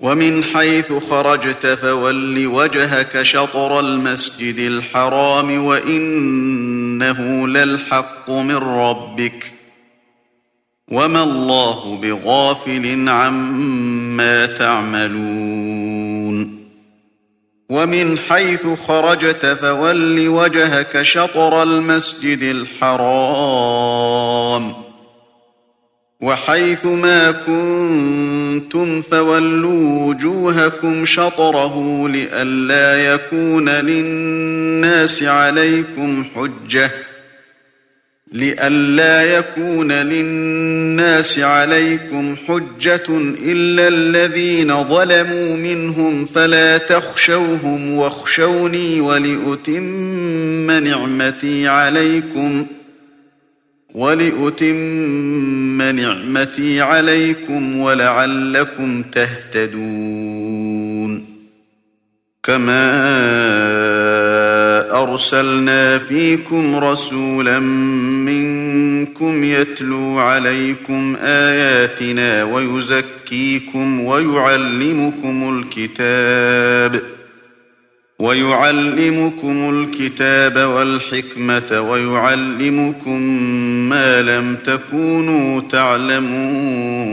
[0.00, 9.52] ومن حيث خرجت فول وجهك شطر المسجد الحرام وإنه للحق من ربك
[10.88, 15.88] وما الله بغافل عما تعملون
[17.70, 24.08] ومن حيث خرجت فول وجهك شطر المسجد الحرام
[26.20, 36.90] وحيث ما كنتم فولوا وجوهكم شطره لئلا يكون للناس عليكم حجة.
[38.32, 43.06] لئلا يكون للناس عليكم حجة
[43.44, 52.78] إلا الذين ظلموا منهم فلا تخشوهم واخشوني ولأتم نعمتي عليكم ۖ.
[53.94, 60.58] ولأتم نعمتي عليكم ولعلكم تهتدون.
[62.42, 62.88] كما
[65.02, 77.17] أرسلنا فيكم رسولا منكم يتلو عليكم آياتنا ويزكيكم ويعلمكم الكتاب ۖ.
[78.18, 83.20] ويعلمكم الكتاب والحكمة ويعلمكم
[83.88, 87.08] ما لم تكونوا تعلمون.